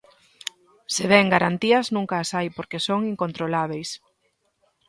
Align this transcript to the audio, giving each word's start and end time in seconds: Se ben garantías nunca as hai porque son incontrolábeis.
Se 0.95 1.03
ben 1.13 1.27
garantías 1.35 1.87
nunca 1.95 2.15
as 2.19 2.29
hai 2.37 2.47
porque 2.57 2.83
son 2.87 2.99
incontrolábeis. 3.13 3.89